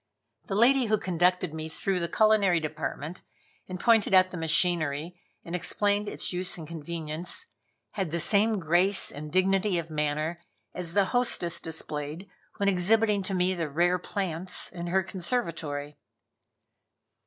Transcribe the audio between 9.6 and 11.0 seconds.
of manner as